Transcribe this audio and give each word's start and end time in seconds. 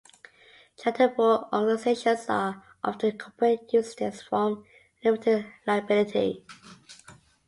Charitable 0.77 1.47
organisations 1.53 2.25
are 2.27 2.63
often 2.83 3.11
incorporated 3.11 3.71
using 3.71 4.09
this 4.09 4.23
form 4.23 4.53
of 5.05 5.05
limited 5.05 5.45
liability. 5.67 6.43